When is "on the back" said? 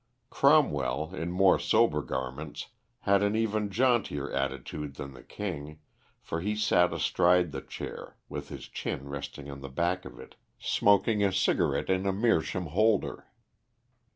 9.51-10.03